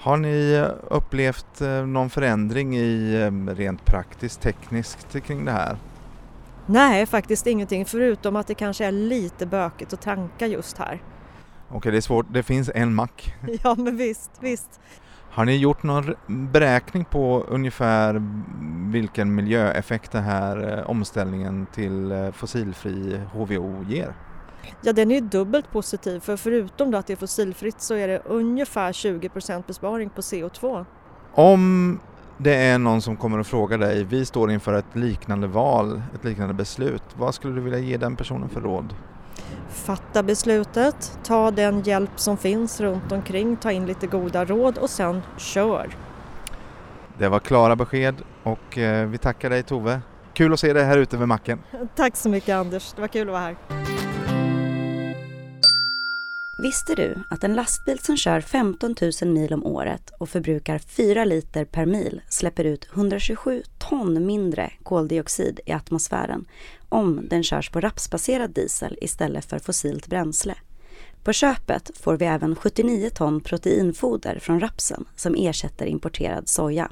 Har 0.00 0.16
ni 0.16 0.52
eh, 0.52 0.94
upplevt 0.96 1.60
eh, 1.60 1.86
någon 1.86 2.10
förändring 2.10 2.76
i 2.76 3.16
rent 3.48 3.84
praktiskt 3.84 4.40
tekniskt 4.40 5.22
kring 5.22 5.44
det 5.44 5.52
här? 5.52 5.76
Nej, 6.66 7.06
faktiskt 7.06 7.46
ingenting 7.46 7.84
förutom 7.84 8.36
att 8.36 8.46
det 8.46 8.54
kanske 8.54 8.84
är 8.84 8.92
lite 8.92 9.46
bökigt 9.46 9.92
att 9.92 10.02
tanka 10.02 10.46
just 10.46 10.78
här. 10.78 11.02
Okej, 11.70 11.92
det 11.92 11.98
är 11.98 12.02
svårt. 12.02 12.26
Det 12.30 12.42
finns 12.42 12.70
en 12.74 12.94
mack. 12.94 13.34
Ja, 13.62 13.74
men 13.78 13.96
visst, 13.96 14.30
visst. 14.40 14.80
Har 15.38 15.44
ni 15.44 15.56
gjort 15.56 15.82
någon 15.82 16.14
beräkning 16.26 17.04
på 17.04 17.44
ungefär 17.48 18.22
vilken 18.92 19.34
miljöeffekt 19.34 20.12
den 20.12 20.22
här 20.22 20.78
eh, 20.78 20.90
omställningen 20.90 21.66
till 21.72 22.12
eh, 22.12 22.30
fossilfri 22.30 23.20
HVO 23.32 23.84
ger? 23.88 24.14
Ja, 24.82 24.92
den 24.92 25.10
är 25.10 25.20
dubbelt 25.20 25.72
positiv 25.72 26.20
för 26.20 26.36
förutom 26.36 26.94
att 26.94 27.06
det 27.06 27.12
är 27.12 27.16
fossilfritt 27.16 27.80
så 27.80 27.94
är 27.94 28.08
det 28.08 28.22
ungefär 28.24 28.92
20% 28.92 29.62
besparing 29.66 30.10
på 30.10 30.20
CO2. 30.20 30.84
Om 31.34 32.00
det 32.38 32.54
är 32.54 32.78
någon 32.78 33.02
som 33.02 33.16
kommer 33.16 33.38
att 33.38 33.46
fråga 33.46 33.76
dig, 33.76 34.04
vi 34.04 34.24
står 34.24 34.50
inför 34.50 34.72
ett 34.72 34.96
liknande 34.96 35.46
val, 35.46 36.02
ett 36.14 36.24
liknande 36.24 36.54
beslut, 36.54 37.04
vad 37.16 37.34
skulle 37.34 37.54
du 37.54 37.60
vilja 37.60 37.78
ge 37.78 37.96
den 37.96 38.16
personen 38.16 38.48
för 38.48 38.60
råd? 38.60 38.94
Fatta 39.68 40.22
beslutet, 40.22 41.18
ta 41.24 41.50
den 41.50 41.82
hjälp 41.82 42.10
som 42.16 42.36
finns 42.36 42.80
runt 42.80 43.12
omkring, 43.12 43.56
ta 43.56 43.72
in 43.72 43.86
lite 43.86 44.06
goda 44.06 44.44
råd 44.44 44.78
och 44.78 44.90
sen 44.90 45.22
kör. 45.36 45.90
Det 47.18 47.28
var 47.28 47.38
klara 47.38 47.76
besked 47.76 48.14
och 48.42 48.78
eh, 48.78 49.08
vi 49.08 49.18
tackar 49.18 49.50
dig 49.50 49.62
Tove. 49.62 50.00
Kul 50.32 50.52
att 50.52 50.60
se 50.60 50.72
dig 50.72 50.84
här 50.84 50.98
ute 50.98 51.16
vid 51.16 51.28
macken. 51.28 51.62
Tack 51.96 52.16
så 52.16 52.28
mycket 52.28 52.54
Anders, 52.54 52.92
det 52.92 53.00
var 53.00 53.08
kul 53.08 53.28
att 53.28 53.32
vara 53.32 53.42
här. 53.42 53.87
Visste 56.62 56.94
du 56.94 57.22
att 57.30 57.44
en 57.44 57.54
lastbil 57.54 57.98
som 57.98 58.16
kör 58.16 58.40
15 58.40 58.94
000 59.22 59.32
mil 59.32 59.54
om 59.54 59.66
året 59.66 60.12
och 60.18 60.28
förbrukar 60.28 60.78
4 60.78 61.24
liter 61.24 61.64
per 61.64 61.86
mil 61.86 62.20
släpper 62.28 62.64
ut 62.64 62.88
127 62.92 63.62
ton 63.78 64.26
mindre 64.26 64.72
koldioxid 64.82 65.60
i 65.66 65.72
atmosfären 65.72 66.44
om 66.88 67.28
den 67.28 67.42
körs 67.42 67.70
på 67.70 67.80
rapsbaserad 67.80 68.50
diesel 68.50 68.98
istället 69.00 69.44
för 69.44 69.58
fossilt 69.58 70.06
bränsle? 70.06 70.54
På 71.24 71.32
köpet 71.32 71.90
får 71.98 72.16
vi 72.16 72.26
även 72.26 72.56
79 72.56 73.10
ton 73.14 73.40
proteinfoder 73.40 74.38
från 74.38 74.60
rapsen 74.60 75.04
som 75.16 75.34
ersätter 75.34 75.86
importerad 75.86 76.48
soja. 76.48 76.90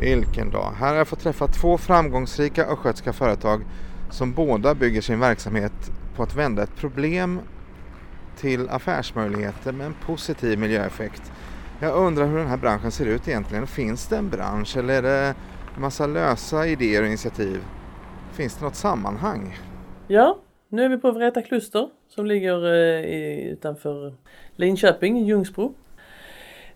Vilken 0.00 0.50
dag! 0.50 0.72
Här 0.78 0.88
har 0.88 0.96
jag 0.96 1.08
fått 1.08 1.20
träffa 1.20 1.46
två 1.46 1.78
framgångsrika 1.78 2.64
östgötska 2.66 3.12
företag 3.12 3.64
som 4.10 4.32
båda 4.32 4.74
bygger 4.74 5.00
sin 5.00 5.20
verksamhet 5.20 5.90
på 6.16 6.22
att 6.22 6.34
vända 6.34 6.62
ett 6.62 6.76
problem 6.76 7.40
till 8.36 8.68
affärsmöjligheter 8.68 9.72
med 9.72 9.86
en 9.86 9.94
positiv 10.06 10.58
miljöeffekt. 10.58 11.32
Jag 11.80 11.96
undrar 11.96 12.26
hur 12.26 12.38
den 12.38 12.46
här 12.46 12.56
branschen 12.56 12.90
ser 12.90 13.06
ut 13.06 13.28
egentligen. 13.28 13.66
Finns 13.66 14.08
det 14.08 14.16
en 14.16 14.28
bransch 14.28 14.76
eller 14.76 14.94
är 14.94 15.02
det 15.02 15.34
en 15.74 15.80
massa 15.80 16.06
lösa 16.06 16.66
idéer 16.66 17.00
och 17.02 17.08
initiativ? 17.08 17.60
Finns 18.32 18.56
det 18.56 18.64
något 18.64 18.74
sammanhang? 18.74 19.58
Ja, 20.08 20.38
nu 20.68 20.84
är 20.84 20.88
vi 20.88 20.98
på 20.98 21.10
Vreta 21.10 21.42
kluster 21.42 21.88
som 22.08 22.26
ligger 22.26 22.64
eh, 22.74 23.48
utanför 23.52 24.14
Linköping, 24.56 25.24
Ljungsbro. 25.24 25.74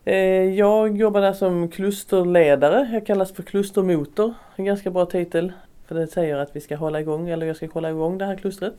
Eh, 0.05 0.55
jag 0.55 0.97
jobbar 0.97 1.21
där 1.21 1.33
som 1.33 1.69
klusterledare. 1.71 2.89
Jag 2.93 3.07
kallas 3.07 3.33
för 3.33 3.43
klustermotor. 3.43 4.35
En 4.57 4.65
ganska 4.65 4.91
bra 4.91 5.07
titel. 5.07 5.53
För 5.87 5.95
det 5.95 6.07
säger 6.07 6.37
att 6.37 6.57
vi 6.57 6.61
ska 6.61 6.77
hålla 6.77 7.01
igång, 7.01 7.29
eller 7.29 7.47
jag 7.47 7.57
ska 7.57 7.67
hålla 7.67 7.91
igång 7.91 8.19
det 8.19 8.25
här 8.25 8.37
klustret. 8.37 8.75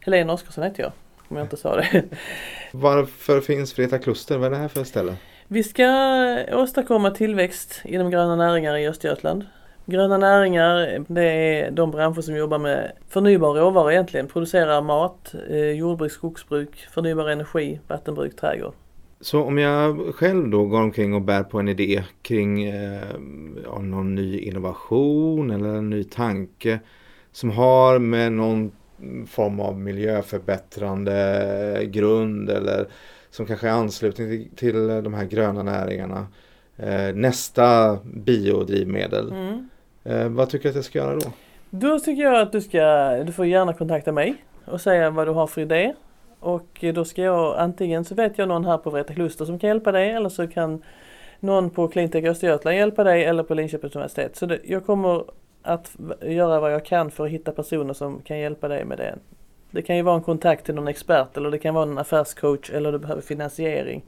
Helena 0.00 0.32
Oskarsson 0.32 0.64
heter 0.64 0.82
jag, 0.82 0.92
om 1.28 1.36
jag 1.36 1.44
inte 1.44 1.56
sa 1.56 1.76
det. 1.76 2.04
Varför 2.72 3.40
finns 3.40 3.78
Vreta 3.78 3.98
kluster? 3.98 4.38
Vad 4.38 4.46
är 4.46 4.50
det 4.50 4.56
här 4.56 4.68
för 4.68 4.84
ställe? 4.84 5.16
Vi 5.48 5.62
ska 5.64 5.88
åstadkomma 6.52 7.10
tillväxt 7.10 7.80
inom 7.84 8.10
gröna 8.10 8.36
näringar 8.36 8.76
i 8.76 8.88
Östergötland. 8.88 9.44
Gröna 9.86 10.18
näringar, 10.18 11.04
det 11.08 11.24
är 11.24 11.70
de 11.70 11.90
branscher 11.90 12.20
som 12.20 12.36
jobbar 12.36 12.58
med 12.58 12.92
förnybar 13.08 13.54
råvara 13.54 13.92
egentligen. 13.92 14.26
Producerar 14.26 14.82
mat, 14.82 15.34
eh, 15.50 15.70
jordbruk, 15.70 16.12
skogsbruk, 16.12 16.86
förnybar 16.90 17.28
energi, 17.28 17.80
vattenbruk, 17.88 18.36
trädgård. 18.36 18.74
Så 19.20 19.42
om 19.42 19.58
jag 19.58 20.14
själv 20.14 20.48
då 20.48 20.64
går 20.64 20.80
omkring 20.80 21.14
och 21.14 21.22
bär 21.22 21.42
på 21.42 21.58
en 21.58 21.68
idé 21.68 22.04
kring 22.22 22.64
eh, 22.64 23.18
någon 23.80 24.14
ny 24.14 24.38
innovation 24.38 25.50
eller 25.50 25.68
en 25.68 25.90
ny 25.90 26.04
tanke 26.04 26.80
som 27.32 27.50
har 27.50 27.98
med 27.98 28.32
någon 28.32 28.72
form 29.28 29.60
av 29.60 29.80
miljöförbättrande 29.80 31.80
grund 31.84 32.50
eller 32.50 32.86
som 33.30 33.46
kanske 33.46 33.68
är 33.68 33.72
anslutning 33.72 34.48
till, 34.56 34.88
de 34.88 35.14
här 35.14 35.24
gröna 35.24 35.62
näringarna. 35.62 36.26
Eh, 36.76 37.14
nästa 37.14 37.98
biodrivmedel. 38.04 39.32
Mm. 39.32 39.68
Eh, 40.04 40.28
vad 40.28 40.50
tycker 40.50 40.62
du 40.62 40.68
att 40.68 40.74
jag 40.74 40.84
ska 40.84 40.98
göra 40.98 41.14
då? 41.14 41.32
Då 41.70 41.98
tycker 41.98 42.22
jag 42.22 42.40
att 42.40 42.52
du 42.52 42.60
ska, 42.60 43.10
du 43.24 43.32
får 43.32 43.46
gärna 43.46 43.72
kontakta 43.72 44.12
mig 44.12 44.34
och 44.64 44.80
säga 44.80 45.10
vad 45.10 45.26
du 45.26 45.30
har 45.30 45.46
för 45.46 45.60
idé. 45.60 45.94
Och 46.40 46.84
då 46.94 47.04
ska 47.04 47.22
jag 47.22 47.58
antingen 47.58 48.04
så 48.04 48.14
vet 48.14 48.38
jag 48.38 48.48
någon 48.48 48.64
här 48.64 48.78
på 48.78 48.90
Vreta 48.90 49.14
Kluster 49.14 49.44
som 49.44 49.58
kan 49.58 49.68
hjälpa 49.68 49.92
dig 49.92 50.10
eller 50.10 50.28
så 50.28 50.46
kan 50.46 50.82
någon 51.40 51.70
på 51.70 51.88
Cleantech 51.88 52.24
Östergötland 52.24 52.76
hjälpa 52.76 53.04
dig 53.04 53.24
eller 53.24 53.42
på 53.42 53.54
Linköpings 53.54 53.96
universitet. 53.96 54.36
Så 54.36 54.46
det, 54.46 54.58
jag 54.64 54.86
kommer 54.86 55.24
att 55.68 55.96
göra 56.22 56.60
vad 56.60 56.72
jag 56.72 56.84
kan 56.84 57.10
för 57.10 57.24
att 57.24 57.30
hitta 57.30 57.52
personer 57.52 57.94
som 57.94 58.20
kan 58.20 58.38
hjälpa 58.38 58.68
dig 58.68 58.84
med 58.84 58.98
det. 58.98 59.18
Det 59.70 59.82
kan 59.82 59.96
ju 59.96 60.02
vara 60.02 60.16
en 60.16 60.22
kontakt 60.22 60.64
till 60.64 60.74
någon 60.74 60.88
expert 60.88 61.36
eller 61.36 61.50
det 61.50 61.58
kan 61.58 61.74
vara 61.74 61.90
en 61.90 61.98
affärscoach 61.98 62.70
eller 62.70 62.92
du 62.92 62.98
behöver 62.98 63.22
finansiering. 63.22 64.02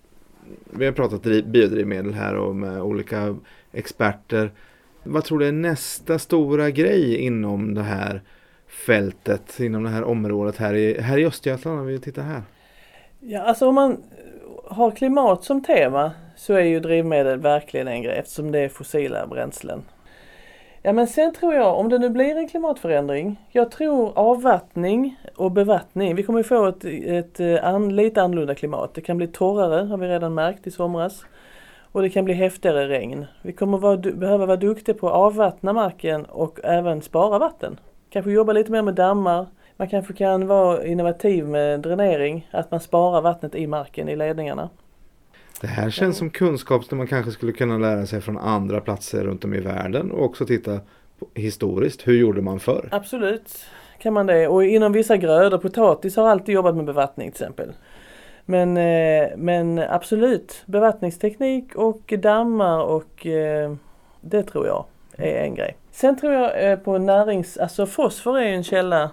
Vi 0.71 0.85
har 0.85 0.93
pratat 0.93 1.23
biodrivmedel 1.23 2.15
här 2.15 2.35
och 2.35 2.57
med 2.57 2.83
olika 2.83 3.37
experter. 3.73 4.51
Vad 5.03 5.25
tror 5.25 5.39
du 5.39 5.49
är 5.49 5.53
nästa 5.53 6.19
stora 6.19 6.71
grej 6.71 7.17
inom 7.17 7.75
det 7.75 7.83
här 7.83 8.23
fältet, 8.87 9.61
inom 9.61 9.83
det 9.83 9.91
här 9.91 10.05
området 10.05 10.57
här 10.57 10.75
i, 10.75 11.01
här 11.01 11.19
i 11.19 11.27
Östergötland 11.27 11.81
om 11.81 11.87
vi 11.87 11.99
tittar 11.99 12.23
här? 12.23 12.43
Ja, 13.21 13.41
alltså 13.41 13.69
om 13.69 13.75
man 13.75 14.03
har 14.65 14.91
klimat 14.91 15.45
som 15.45 15.63
tema 15.63 16.13
så 16.37 16.55
är 16.55 16.65
ju 16.65 16.81
drivmedel 16.81 17.39
verkligen 17.39 17.89
en 17.89 18.03
grej 18.03 18.19
eftersom 18.19 18.53
det 18.53 18.59
är 18.59 18.69
fossila 18.69 19.27
bränslen. 19.27 19.83
Ja 20.83 20.93
men 20.93 21.07
sen 21.07 21.33
tror 21.33 21.55
jag, 21.55 21.79
om 21.79 21.89
det 21.89 21.99
nu 21.99 22.11
blir 22.11 22.37
en 22.37 22.49
klimatförändring, 22.49 23.41
jag 23.51 23.71
tror 23.71 24.19
avvattning 24.19 25.21
och 25.37 25.53
bevattning, 25.53 26.15
vi 26.15 26.23
kommer 26.23 26.43
få 26.43 26.67
ett, 26.67 26.85
ett, 26.85 27.41
ett 27.41 27.63
an, 27.63 27.97
lite 27.97 28.23
annorlunda 28.23 28.55
klimat. 28.55 28.95
Det 28.95 29.01
kan 29.01 29.17
bli 29.17 29.27
torrare, 29.27 29.87
har 29.87 29.97
vi 29.97 30.09
redan 30.09 30.35
märkt 30.35 30.67
i 30.67 30.71
somras. 30.71 31.25
Och 31.93 32.03
det 32.03 32.11
kan 32.11 32.25
bli 32.25 32.35
häftigare 32.35 32.89
regn. 32.89 33.27
Vi 33.43 33.53
kommer 33.53 33.79
vara, 33.79 33.97
behöva 33.97 34.47
vara 34.47 34.57
duktiga 34.57 34.95
på 34.95 35.09
att 35.09 35.15
avvattna 35.15 35.73
marken 35.73 36.25
och 36.25 36.61
även 36.65 37.03
spara 37.03 37.39
vatten. 37.39 37.81
Kanske 38.11 38.31
jobba 38.31 38.53
lite 38.53 38.73
mer 38.73 38.83
med 38.83 38.95
dammar. 38.95 39.47
Man 39.77 39.89
kanske 39.89 40.13
kan 40.13 40.47
vara 40.47 40.87
innovativ 40.87 41.49
med 41.49 41.81
dränering, 41.81 42.49
att 42.51 42.71
man 42.71 42.81
sparar 42.81 43.21
vattnet 43.21 43.55
i 43.55 43.67
marken, 43.67 44.09
i 44.09 44.17
ledningarna. 44.17 44.69
Det 45.61 45.67
här 45.67 45.91
känns 45.91 46.17
som 46.17 46.31
kunskap 46.31 46.85
som 46.85 46.99
man 46.99 47.07
kanske 47.07 47.33
skulle 47.33 47.53
kunna 47.53 47.79
lära 47.79 48.07
sig 48.07 48.21
från 48.21 48.39
andra 48.39 48.81
platser 48.81 49.25
runt 49.25 49.45
om 49.45 49.55
i 49.55 49.61
världen 49.61 50.11
och 50.11 50.25
också 50.25 50.47
titta 50.47 50.81
historiskt. 51.35 52.09
Hur 52.09 52.19
gjorde 52.19 52.43
man 52.43 52.61
förr? 52.61 52.89
Absolut 52.93 53.67
kan 53.99 54.13
man 54.13 54.27
det. 54.27 54.49
Och 54.49 54.65
inom 54.65 54.93
vissa 54.93 55.17
grödor, 55.17 55.59
potatis 55.59 56.17
har 56.17 56.29
alltid 56.29 56.55
jobbat 56.55 56.77
med 56.77 56.85
bevattning 56.85 57.33
till 57.33 57.43
exempel. 57.43 57.73
Men, 58.45 58.77
eh, 58.77 59.29
men 59.37 59.79
absolut, 59.79 60.63
bevattningsteknik 60.67 61.75
och 61.75 62.15
dammar 62.19 62.83
och 62.83 63.27
eh, 63.27 63.75
det 64.21 64.43
tror 64.43 64.67
jag 64.67 64.85
är 65.17 65.45
en 65.45 65.55
grej. 65.55 65.77
Sen 65.91 66.17
tror 66.17 66.33
jag 66.33 66.71
eh, 66.71 66.79
på 66.79 66.99
närings... 66.99 67.57
Alltså 67.57 67.87
fosfor 67.87 68.39
är 68.39 68.47
en 68.47 68.65
källa. 68.65 69.11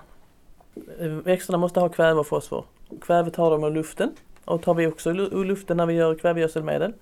Växterna 1.24 1.58
måste 1.58 1.80
ha 1.80 1.90
kväve 1.90 2.20
och 2.20 2.28
fosfor. 2.28 2.66
Kvävet 3.02 3.36
har 3.36 3.52
de 3.52 3.64
ur 3.64 3.72
luften 3.72 4.12
och 4.48 4.62
tar 4.62 4.74
vi 4.74 4.88
också 4.88 5.10
ur 5.10 5.46
luften 5.46 5.78
när 5.78 5.86
vi 5.86 5.94
gör 5.94 6.16
kvävegödselmedel. 6.16 6.94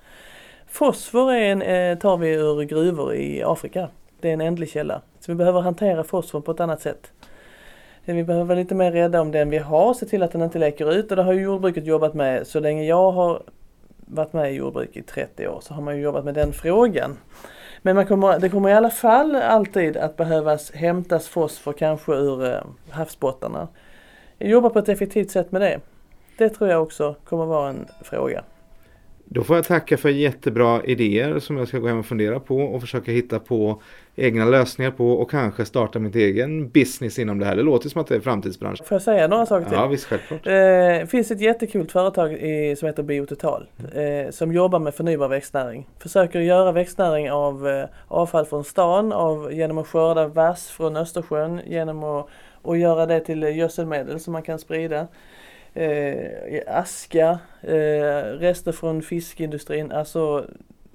Fosfor 0.67 1.33
är 1.33 1.51
en, 1.51 1.61
eh, 1.61 1.97
tar 1.97 2.17
vi 2.17 2.29
ur 2.29 2.63
gruvor 2.63 3.15
i 3.15 3.43
Afrika. 3.43 3.89
Det 4.19 4.29
är 4.29 4.33
en 4.33 4.41
ändlig 4.41 4.69
källa. 4.69 5.01
Så 5.19 5.31
vi 5.31 5.35
behöver 5.35 5.61
hantera 5.61 6.03
fosfor 6.03 6.41
på 6.41 6.51
ett 6.51 6.59
annat 6.59 6.81
sätt. 6.81 7.11
Eh, 8.05 8.15
vi 8.15 8.23
behöver 8.23 8.45
vara 8.45 8.59
lite 8.59 8.75
mer 8.75 8.91
rädda 8.91 9.21
om 9.21 9.31
den 9.31 9.49
vi 9.49 9.57
har, 9.57 9.93
se 9.93 10.05
till 10.05 10.23
att 10.23 10.31
den 10.31 10.41
inte 10.41 10.59
läcker 10.59 10.93
ut 10.93 11.11
och 11.11 11.17
det 11.17 11.23
har 11.23 11.33
ju 11.33 11.41
jordbruket 11.41 11.85
jobbat 11.85 12.13
med 12.13 12.47
så 12.47 12.59
länge 12.59 12.83
jag 12.83 13.11
har 13.11 13.41
varit 13.97 14.33
med 14.33 14.51
i 14.51 14.55
jordbruk 14.55 14.97
i 14.97 15.01
30 15.01 15.47
år 15.47 15.59
så 15.61 15.73
har 15.73 15.81
man 15.81 15.95
ju 15.95 16.01
jobbat 16.01 16.25
med 16.25 16.33
den 16.33 16.53
frågan. 16.53 17.17
Men 17.81 17.95
man 17.95 18.05
kommer, 18.05 18.39
det 18.39 18.49
kommer 18.49 18.69
i 18.69 18.73
alla 18.73 18.89
fall 18.89 19.35
alltid 19.35 19.97
att 19.97 20.17
behövas 20.17 20.71
hämtas 20.71 21.27
fosfor 21.27 21.73
kanske 21.73 22.11
ur 22.11 22.45
eh, 22.45 22.59
havsbottnarna. 22.89 23.67
Jobba 24.39 24.69
på 24.69 24.79
ett 24.79 24.89
effektivt 24.89 25.31
sätt 25.31 25.51
med 25.51 25.61
det. 25.61 25.79
Det 26.37 26.49
tror 26.49 26.69
jag 26.69 26.83
också 26.83 27.15
kommer 27.23 27.45
vara 27.45 27.69
en 27.69 27.85
fråga. 28.01 28.43
Då 29.27 29.43
får 29.43 29.55
jag 29.55 29.65
tacka 29.65 29.97
för 29.97 30.09
jättebra 30.09 30.83
idéer 30.83 31.39
som 31.39 31.57
jag 31.57 31.67
ska 31.67 31.79
gå 31.79 31.87
hem 31.87 31.99
och 31.99 32.05
fundera 32.05 32.39
på 32.39 32.57
och 32.57 32.81
försöka 32.81 33.11
hitta 33.11 33.39
på 33.39 33.81
egna 34.15 34.45
lösningar 34.45 34.91
på 34.91 35.11
och 35.11 35.31
kanske 35.31 35.65
starta 35.65 35.99
mitt 35.99 36.15
egen 36.15 36.69
business 36.69 37.19
inom 37.19 37.39
det 37.39 37.45
här. 37.45 37.55
Det 37.55 37.61
låter 37.61 37.89
som 37.89 38.01
att 38.01 38.07
det 38.07 38.15
är 38.15 38.19
framtidsbransch. 38.19 38.85
Får 38.85 38.95
jag 38.95 39.01
säga 39.01 39.27
några 39.27 39.45
saker 39.45 39.65
till? 39.69 39.77
Ja, 39.77 39.87
visst 39.87 40.05
självklart. 40.05 40.43
Det 40.43 40.99
eh, 41.01 41.07
finns 41.07 41.31
ett 41.31 41.41
jättekult 41.41 41.91
företag 41.91 42.33
i, 42.33 42.75
som 42.75 42.87
heter 42.87 43.03
Biototal 43.03 43.65
eh, 43.93 44.31
som 44.31 44.53
jobbar 44.53 44.79
med 44.79 44.95
förnybar 44.95 45.27
växtnäring. 45.27 45.87
Försöker 45.99 46.39
göra 46.39 46.71
växtnäring 46.71 47.31
av 47.31 47.67
eh, 47.67 47.85
avfall 48.07 48.45
från 48.45 48.63
stan 48.63 49.13
av, 49.13 49.53
genom 49.53 49.77
att 49.77 49.87
skörda 49.87 50.27
vass 50.27 50.67
från 50.67 50.97
Östersjön, 50.97 51.61
genom 51.65 52.03
att 52.03 52.27
och 52.65 52.77
göra 52.77 53.05
det 53.05 53.19
till 53.19 53.43
gödselmedel 53.43 54.19
som 54.19 54.33
man 54.33 54.41
kan 54.41 54.59
sprida 54.59 55.07
eh, 55.75 56.61
aska, 56.67 57.39
eh, 57.61 58.23
rester 58.39 58.71
från 58.71 59.01
fiskindustrin, 59.01 59.91
alltså, 59.91 60.45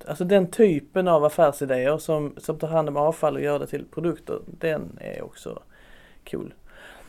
alltså 0.07 0.25
den 0.25 0.47
typen 0.47 1.09
av 1.09 1.25
affärsidéer 1.25 1.99
som, 1.99 2.35
som 2.37 2.59
tar 2.59 2.69
hand 2.69 2.89
om 2.89 2.97
avfall 2.97 3.37
och 3.37 3.43
gör 3.43 3.59
det 3.59 3.67
till 3.67 3.85
produkter, 3.85 4.39
den 4.47 4.99
är 5.01 5.25
också 5.25 5.63
cool. 6.31 6.55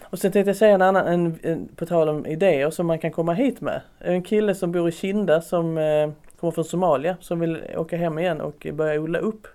Och 0.02 0.20
sen 0.20 0.32
tänkte 0.32 0.50
jag 0.50 0.58
säga 0.58 0.76
en 0.76 0.82
annan, 0.82 1.08
en, 1.08 1.40
en, 1.44 1.68
på 1.76 1.86
tal 1.86 2.10
om 2.10 2.26
idéer 2.26 2.70
som 2.70 2.88
man 2.88 3.00
kan 3.00 3.12
komma 3.12 3.34
hit 3.34 3.62
med. 3.62 3.82
En 4.00 4.24
kille 4.24 4.56
som 4.56 4.72
bor 4.72 4.90
i 4.90 4.92
Kinda 4.92 5.42
som 5.42 5.78
eh, 5.78 6.12
kommer 6.40 6.52
från 6.52 6.66
Somalia 6.66 7.18
som 7.20 7.40
vill 7.40 7.62
åka 7.78 7.98
hem 7.98 8.20
igen 8.20 8.42
och 8.42 8.68
börja 8.74 9.02
odla 9.02 9.20
upp. 9.20 9.48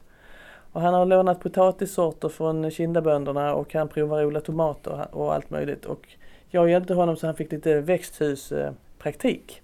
Och 0.73 0.81
han 0.81 0.95
har 0.95 1.07
lånat 1.07 1.41
potatissorter 1.41 2.29
från 2.29 2.71
Kindabönderna 2.71 3.55
och 3.55 3.75
han 3.75 3.89
provar 3.89 4.25
odla 4.25 4.41
tomater 4.41 5.07
och 5.11 5.35
allt 5.35 5.51
möjligt. 5.51 5.85
Och 5.85 6.07
jag 6.51 6.71
hjälpte 6.71 6.95
honom 6.95 7.17
så 7.17 7.27
han 7.27 7.37
fick 7.37 7.53
lite 7.53 7.81
växthuspraktik. 7.81 9.63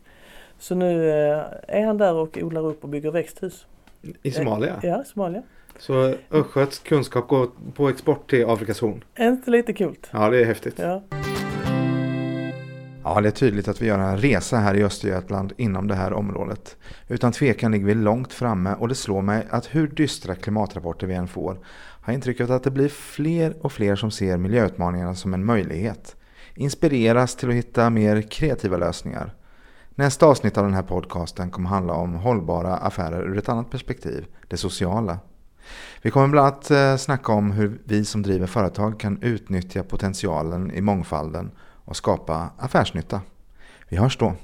Så 0.59 0.75
nu 0.75 1.11
eh, 1.11 1.45
är 1.69 1.87
han 1.87 1.99
där 1.99 2.15
och 2.15 2.39
odlar 2.43 2.67
upp 2.67 2.83
och 2.83 2.89
bygger 2.89 3.11
växthus. 3.11 3.67
I 4.23 4.31
Somalia? 4.31 4.81
Ja, 4.83 5.05
Somalia. 5.05 5.43
Så 5.79 6.15
Östgöts 6.31 6.79
kunskap 6.79 7.29
går 7.29 7.51
på 7.75 7.89
export 7.89 8.31
till 8.31 8.47
Afrikas 8.47 8.81
horn? 8.81 9.05
Inte 9.19 9.51
lite 9.51 9.73
kul? 9.73 9.97
Ja, 10.11 10.31
det 10.31 10.41
är 10.41 10.45
häftigt. 10.45 10.79
Ja. 10.79 11.03
Ja, 13.05 13.21
det 13.21 13.29
är 13.29 13.33
tydligt 13.33 13.69
att 13.69 13.83
vi 13.83 13.87
gör 13.87 13.99
en 13.99 14.19
resa 14.19 14.57
här 14.57 14.75
i 14.75 14.85
Östergötland 14.85 15.53
inom 15.57 15.89
det 15.89 15.95
här 15.95 16.13
området. 16.13 16.77
Utan 17.09 17.33
tvekan 17.33 17.73
ligger 17.73 17.87
vi 17.87 17.95
långt 17.95 18.33
framme 18.33 18.75
och 18.79 18.89
det 18.89 18.95
slår 18.95 19.23
mig 19.23 19.47
att 19.51 19.75
hur 19.75 19.87
dystra 19.89 20.35
klimatrapporter 20.35 21.07
vi 21.07 21.15
än 21.15 21.29
får 21.29 21.59
har 22.01 22.13
intrycket 22.13 22.51
att 22.51 22.63
det 22.63 22.71
blir 22.71 22.89
fler 22.89 23.55
och 23.61 23.73
fler 23.73 23.97
som 23.97 24.11
ser 24.11 24.37
miljöutmaningarna 24.37 25.15
som 25.15 25.35
en 25.35 25.45
möjlighet 25.45 26.17
inspireras 26.55 27.37
till 27.37 27.49
att 27.49 27.55
hitta 27.55 27.91
mer 27.91 28.23
kreativa 28.23 28.77
lösningar. 28.77 29.35
Nästa 29.95 30.27
avsnitt 30.27 30.59
av 30.59 30.65
den 30.65 30.75
här 30.75 30.83
podcasten 30.83 31.51
kommer 31.51 31.69
handla 31.69 31.93
om 31.93 32.15
hållbara 32.15 32.77
affärer 32.77 33.23
ur 33.23 33.39
ett 33.39 33.49
annat 33.49 33.71
perspektiv, 33.71 34.27
det 34.49 34.57
sociala. 34.57 35.19
Vi 36.03 36.11
kommer 36.11 36.29
bland 36.29 36.47
annat 36.47 36.71
eh, 36.71 36.97
snacka 36.97 37.33
om 37.33 37.51
hur 37.51 37.81
vi 37.85 38.05
som 38.05 38.23
driver 38.23 38.47
företag 38.47 39.01
kan 39.01 39.23
utnyttja 39.23 39.83
potentialen 39.83 40.71
i 40.71 40.81
mångfalden 40.81 41.51
och 41.85 41.97
skapa 41.97 42.51
affärsnytta. 42.59 43.21
Vi 43.89 43.97
hörs 43.97 44.19
då! 44.19 44.35